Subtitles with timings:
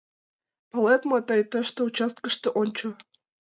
[0.69, 1.17] —Палет мо...
[1.27, 2.87] тый тыште, участкыште, ончо.